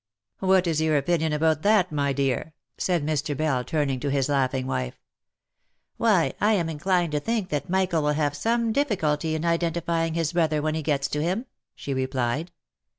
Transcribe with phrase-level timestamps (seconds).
[0.39, 3.37] "What is your opinion about that, my dear?" said Mr.
[3.37, 4.99] Bell, turn ing to his laughing wife."
[5.97, 10.15] Why, I am inclined to think that Michael will have some diffi culty in identifying
[10.15, 11.45] his brother when he gets to him,"
[11.75, 12.51] she replied.